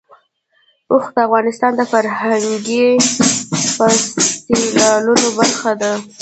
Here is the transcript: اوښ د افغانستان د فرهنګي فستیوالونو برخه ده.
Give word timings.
اوښ 0.91 1.05
د 1.15 1.17
افغانستان 1.27 1.71
د 1.75 1.81
فرهنګي 1.91 2.87
فستیوالونو 3.75 5.27
برخه 5.39 5.71
ده. 5.81 5.91